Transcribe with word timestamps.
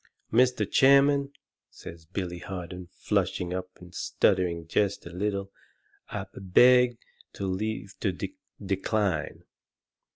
"Mr. 0.33 0.67
Chairman," 0.67 1.31
says 1.69 2.05
Billy 2.07 2.39
Harden, 2.39 2.87
flushing 2.91 3.53
up 3.53 3.69
and 3.79 3.93
stuttering 3.93 4.65
jest 4.65 5.05
a 5.05 5.11
little, 5.11 5.51
"I 6.09 6.23
b 6.33 6.39
beg 6.41 6.97
leave 7.39 7.93
to 7.99 8.11
d 8.11 8.27
d 8.29 8.33
decline." 8.65 9.43